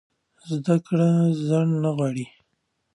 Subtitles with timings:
[0.51, 1.09] زده کړه
[1.47, 2.25] ځنډ نه غواړي.